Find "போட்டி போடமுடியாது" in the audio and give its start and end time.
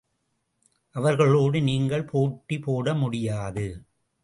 2.05-3.67